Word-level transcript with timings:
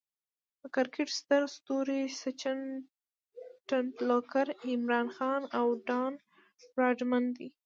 د 0.61 0.61
کرکټ 0.75 1.09
ستر 1.19 1.41
ستوري 1.57 2.01
سچن 2.21 2.59
ټندولکر، 3.67 4.47
عمران 4.71 5.07
خان، 5.15 5.41
او 5.57 5.65
ډان 5.87 6.13
براډمن 6.73 7.23
دي. 7.37 7.49